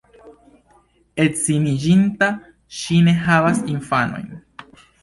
[1.25, 2.31] Edziniĝinta,
[2.81, 4.31] ŝi ne havas infanojn.